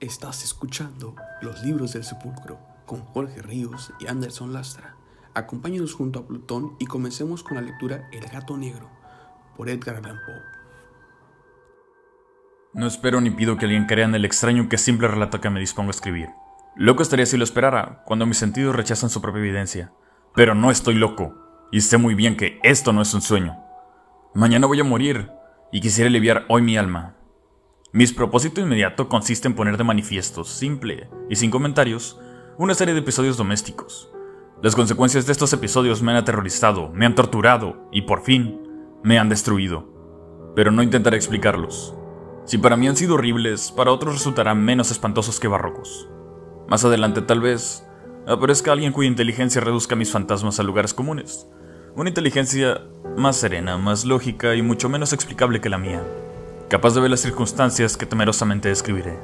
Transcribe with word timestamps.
Estás 0.00 0.44
escuchando 0.44 1.16
Los 1.42 1.64
Libros 1.64 1.94
del 1.94 2.04
Sepulcro 2.04 2.60
con 2.86 3.00
Jorge 3.00 3.42
Ríos 3.42 3.92
y 3.98 4.06
Anderson 4.06 4.52
Lastra. 4.52 4.94
Acompáñanos 5.34 5.92
junto 5.92 6.20
a 6.20 6.26
Plutón 6.26 6.76
y 6.78 6.86
comencemos 6.86 7.42
con 7.42 7.56
la 7.56 7.62
lectura 7.62 8.08
El 8.12 8.24
Gato 8.28 8.56
Negro 8.56 8.88
por 9.56 9.68
Edgar 9.68 9.96
Allan 9.96 10.20
Poe. 10.24 10.40
No 12.74 12.86
espero 12.86 13.20
ni 13.20 13.30
pido 13.30 13.56
que 13.56 13.64
alguien 13.64 13.86
crea 13.86 14.04
en 14.04 14.14
el 14.14 14.24
extraño 14.24 14.68
que 14.68 14.78
simple 14.78 15.08
relato 15.08 15.40
que 15.40 15.50
me 15.50 15.58
dispongo 15.58 15.88
a 15.88 15.90
escribir. 15.90 16.28
Loco 16.76 17.02
estaría 17.02 17.26
si 17.26 17.36
lo 17.36 17.42
esperara, 17.42 18.04
cuando 18.04 18.24
mis 18.24 18.38
sentidos 18.38 18.76
rechazan 18.76 19.10
su 19.10 19.20
propia 19.20 19.40
evidencia. 19.40 19.90
Pero 20.32 20.54
no 20.54 20.70
estoy 20.70 20.94
loco, 20.94 21.34
y 21.72 21.80
sé 21.80 21.98
muy 21.98 22.14
bien 22.14 22.36
que 22.36 22.60
esto 22.62 22.92
no 22.92 23.02
es 23.02 23.12
un 23.14 23.20
sueño. 23.20 23.58
Mañana 24.32 24.68
voy 24.68 24.78
a 24.78 24.84
morir, 24.84 25.32
y 25.72 25.80
quisiera 25.80 26.08
aliviar 26.08 26.44
hoy 26.48 26.62
mi 26.62 26.76
alma, 26.76 27.16
mis 27.90 28.12
propósito 28.12 28.60
inmediato 28.60 29.08
consiste 29.08 29.48
en 29.48 29.54
poner 29.54 29.78
de 29.78 29.84
manifiesto, 29.84 30.44
simple 30.44 31.08
y 31.30 31.36
sin 31.36 31.50
comentarios, 31.50 32.20
una 32.58 32.74
serie 32.74 32.92
de 32.92 33.00
episodios 33.00 33.38
domésticos. 33.38 34.10
Las 34.62 34.76
consecuencias 34.76 35.24
de 35.24 35.32
estos 35.32 35.54
episodios 35.54 36.02
me 36.02 36.10
han 36.10 36.18
aterrorizado, 36.18 36.90
me 36.92 37.06
han 37.06 37.14
torturado 37.14 37.88
y 37.90 38.02
por 38.02 38.22
fin 38.22 38.60
me 39.02 39.18
han 39.18 39.30
destruido. 39.30 39.88
Pero 40.54 40.70
no 40.70 40.82
intentaré 40.82 41.16
explicarlos. 41.16 41.94
Si 42.44 42.58
para 42.58 42.76
mí 42.76 42.88
han 42.88 42.96
sido 42.96 43.14
horribles, 43.14 43.72
para 43.72 43.90
otros 43.90 44.14
resultarán 44.16 44.62
menos 44.62 44.90
espantosos 44.90 45.40
que 45.40 45.48
barrocos. 45.48 46.10
Más 46.68 46.84
adelante 46.84 47.22
tal 47.22 47.40
vez 47.40 47.86
aparezca 48.26 48.72
alguien 48.72 48.92
cuya 48.92 49.08
inteligencia 49.08 49.62
reduzca 49.62 49.96
mis 49.96 50.10
fantasmas 50.10 50.60
a 50.60 50.62
lugares 50.62 50.92
comunes. 50.92 51.48
Una 51.96 52.10
inteligencia 52.10 52.82
más 53.16 53.36
serena, 53.36 53.78
más 53.78 54.04
lógica 54.04 54.54
y 54.54 54.60
mucho 54.60 54.90
menos 54.90 55.14
explicable 55.14 55.62
que 55.62 55.70
la 55.70 55.78
mía 55.78 56.02
capaz 56.68 56.94
de 56.94 57.00
ver 57.00 57.10
las 57.10 57.20
circunstancias 57.20 57.96
que 57.96 58.04
temerosamente 58.04 58.68
describiré. 58.68 59.16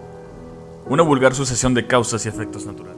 Una 0.88 1.02
vulgar 1.02 1.34
sucesión 1.34 1.74
de 1.74 1.86
causas 1.86 2.24
y 2.24 2.30
efectos 2.30 2.64
naturales. 2.64 2.96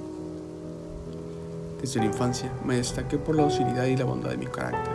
Desde 1.80 1.98
la 1.98 2.06
infancia 2.06 2.52
me 2.64 2.76
destaqué 2.76 3.18
por 3.18 3.34
la 3.34 3.42
docilidad 3.42 3.86
y 3.86 3.96
la 3.96 4.04
bondad 4.04 4.30
de 4.30 4.36
mi 4.36 4.46
carácter. 4.46 4.94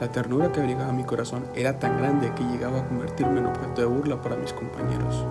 La 0.00 0.12
ternura 0.12 0.52
que 0.52 0.60
abrigaba 0.60 0.92
mi 0.92 1.02
corazón 1.02 1.44
era 1.56 1.80
tan 1.80 1.98
grande 1.98 2.32
que 2.36 2.44
llegaba 2.44 2.78
a 2.78 2.88
convertirme 2.88 3.40
en 3.40 3.46
objeto 3.46 3.80
de 3.80 3.86
burla 3.88 4.22
para 4.22 4.36
mis 4.36 4.52
compañeros. 4.52 5.24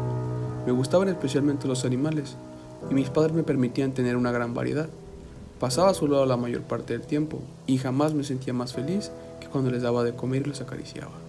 Me 0.66 0.74
gustaban 0.74 1.08
especialmente 1.08 1.70
los 1.70 1.86
animales, 1.86 2.36
y 2.92 2.94
mis 2.94 3.10
padres 3.10 3.34
me 3.34 3.44
permitían 3.44 3.94
tener 3.94 4.18
una 4.18 4.34
gran 4.34 4.54
variedad. 4.54 4.90
Pasaba 5.58 5.92
a 5.92 5.94
su 5.94 6.10
lado 6.10 6.26
la 6.26 6.36
mayor 6.36 6.64
parte 6.64 6.92
del 6.92 7.08
tiempo, 7.08 7.40
y 7.66 7.78
jamás 7.78 8.14
me 8.14 8.26
sentía 8.26 8.54
más 8.54 8.74
feliz 8.74 9.10
que 9.40 9.48
cuando 9.48 9.72
les 9.72 9.84
daba 9.84 10.04
de 10.04 10.14
comer 10.14 10.42
y 10.42 10.50
los 10.50 10.60
acariciaba. 10.60 11.27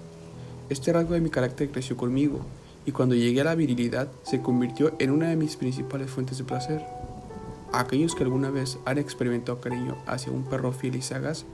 Este 0.70 0.92
rasgo 0.92 1.14
de 1.14 1.22
mi 1.22 1.30
carácter 1.30 1.70
creció 1.70 1.97
conmigo 1.97 2.41
y 2.84 2.92
cuando 2.92 3.14
llegué 3.14 3.41
a 3.41 3.44
la 3.44 3.55
virilidad 3.55 4.08
se 4.22 4.42
convirtió 4.42 4.92
en 4.98 5.10
una 5.10 5.30
de 5.30 5.36
mis 5.36 5.56
principales 5.56 6.10
fuentes 6.10 6.36
de 6.36 6.44
placer. 6.44 6.84
Aquellos 7.72 8.14
que 8.14 8.25
alguna 8.25 8.50
vez 8.50 8.78
han 8.84 8.98
experimentado 8.98 9.62
cariño 9.62 9.97
hacia 10.06 10.30
un 10.30 10.44
perro 10.44 10.72
fiel 10.72 10.97
y 10.97 11.02
sagaz 11.02 11.47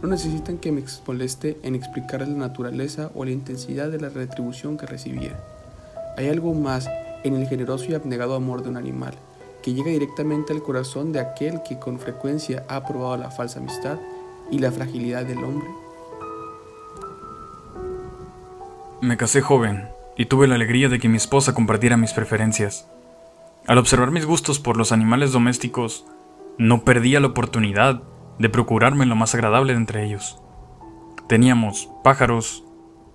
no 0.00 0.08
necesitan 0.08 0.56
que 0.56 0.72
me 0.72 0.84
moleste 1.06 1.58
en 1.62 1.74
explicarles 1.74 2.30
la 2.30 2.38
naturaleza 2.38 3.10
o 3.14 3.26
la 3.26 3.32
intensidad 3.32 3.90
de 3.90 4.00
la 4.00 4.08
retribución 4.08 4.78
que 4.78 4.86
recibía. 4.86 5.38
Hay 6.16 6.28
algo 6.28 6.54
más 6.54 6.88
en 7.24 7.34
el 7.34 7.46
generoso 7.48 7.86
y 7.90 7.94
abnegado 7.94 8.34
amor 8.34 8.62
de 8.62 8.70
un 8.70 8.78
animal 8.78 9.14
que 9.62 9.74
llega 9.74 9.90
directamente 9.90 10.54
al 10.54 10.62
corazón 10.62 11.12
de 11.12 11.20
aquel 11.20 11.62
que 11.62 11.78
con 11.78 11.98
frecuencia 11.98 12.64
ha 12.68 12.86
probado 12.86 13.18
la 13.18 13.30
falsa 13.30 13.60
amistad 13.60 13.98
y 14.50 14.60
la 14.60 14.72
fragilidad 14.72 15.26
del 15.26 15.44
hombre 15.44 15.68
Me 19.02 19.16
casé 19.16 19.40
joven 19.40 19.88
y 20.16 20.26
tuve 20.26 20.46
la 20.46 20.54
alegría 20.54 20.88
de 20.88 21.00
que 21.00 21.08
mi 21.08 21.16
esposa 21.16 21.54
compartiera 21.54 21.96
mis 21.96 22.12
preferencias. 22.12 22.88
Al 23.66 23.78
observar 23.78 24.12
mis 24.12 24.26
gustos 24.26 24.60
por 24.60 24.76
los 24.76 24.92
animales 24.92 25.32
domésticos, 25.32 26.06
no 26.56 26.84
perdía 26.84 27.18
la 27.18 27.26
oportunidad 27.26 28.04
de 28.38 28.48
procurarme 28.48 29.04
lo 29.04 29.16
más 29.16 29.34
agradable 29.34 29.72
de 29.72 29.80
entre 29.80 30.06
ellos. 30.06 30.40
Teníamos 31.26 31.90
pájaros, 32.04 32.62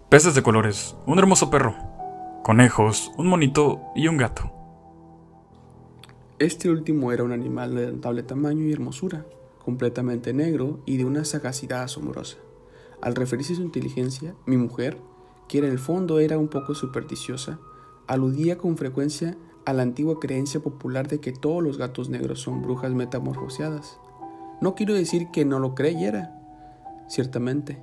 peces 0.10 0.36
de 0.36 0.44
colores, 0.44 0.98
un 1.06 1.20
hermoso 1.20 1.50
perro, 1.50 1.74
conejos, 2.44 3.14
un 3.16 3.28
monito 3.28 3.80
y 3.96 4.10
un 4.10 4.18
gato. 4.18 4.52
Este 6.38 6.70
último 6.70 7.14
era 7.14 7.24
un 7.24 7.32
animal 7.32 7.76
de 7.76 7.94
notable 7.94 8.24
tamaño 8.24 8.66
y 8.66 8.74
hermosura, 8.74 9.26
completamente 9.64 10.34
negro 10.34 10.82
y 10.86 10.98
de 10.98 11.06
una 11.06 11.24
sagacidad 11.24 11.84
asombrosa. 11.84 12.36
Al 13.02 13.16
referirse 13.16 13.54
a 13.54 13.56
su 13.56 13.62
inteligencia, 13.62 14.36
mi 14.46 14.58
mujer 14.58 14.98
que 15.48 15.60
en 15.60 15.66
el 15.66 15.80
fondo 15.80 16.20
era 16.20 16.38
un 16.38 16.48
poco 16.48 16.76
supersticiosa, 16.76 17.60
aludía 18.08 18.58
con 18.58 18.78
frecuencia 18.78 19.38
a 19.66 19.74
la 19.74 19.84
antigua 19.84 20.20
creencia 20.20 20.60
popular 20.60 21.08
de 21.08 21.20
que 21.20 21.34
todos 21.34 21.62
los 21.62 21.78
gatos 21.78 22.10
negros 22.10 22.42
son 22.42 22.62
brujas 22.62 22.94
metamorfoseadas. 22.94 24.00
No 24.62 24.76
quiero 24.76 24.94
decir 24.94 25.30
que 25.32 25.46
no 25.46 25.60
lo 25.60 25.76
creyera, 25.76 26.40
ciertamente, 27.10 27.82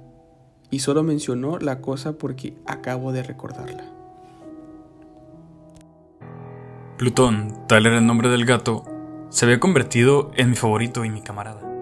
y 0.70 0.80
solo 0.80 1.02
mencionó 1.02 1.58
la 1.58 1.80
cosa 1.80 2.18
porque 2.18 2.56
acabo 2.66 3.12
de 3.12 3.22
recordarla. 3.22 3.84
Plutón, 6.96 7.66
tal 7.68 7.86
era 7.86 7.98
el 7.98 8.06
nombre 8.06 8.28
del 8.28 8.44
gato, 8.44 8.84
se 9.28 9.44
había 9.44 9.60
convertido 9.60 10.30
en 10.36 10.50
mi 10.50 10.56
favorito 10.56 11.04
y 11.04 11.10
mi 11.10 11.20
camarada. 11.20 11.73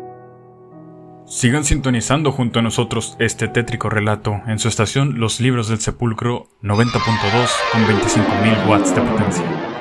Sigan 1.33 1.65
sintonizando 1.65 2.31
junto 2.31 2.59
a 2.59 2.63
nosotros 2.63 3.17
este 3.19 3.49
tétrico 3.49 3.89
relato 3.89 4.43
en 4.47 4.59
su 4.59 4.69
estación 4.69 5.19
Los 5.19 5.41
Libros 5.41 5.67
del 5.67 5.81
Sepulcro 5.81 6.49
90.2 6.63 7.49
con 7.73 7.87
25.000 7.87 8.69
watts 8.69 8.95
de 8.95 9.01
potencia. 9.01 9.72